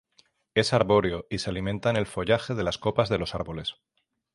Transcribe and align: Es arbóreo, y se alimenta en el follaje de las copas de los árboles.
Es 0.55 0.73
arbóreo, 0.73 1.27
y 1.29 1.37
se 1.37 1.51
alimenta 1.51 1.91
en 1.91 1.95
el 1.95 2.07
follaje 2.07 2.55
de 2.55 2.63
las 2.63 2.79
copas 2.79 3.07
de 3.07 3.19
los 3.19 3.35
árboles. 3.35 3.75